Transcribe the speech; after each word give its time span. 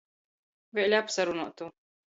Vēļ 0.79 0.97
apsarunuotu. 1.03 1.75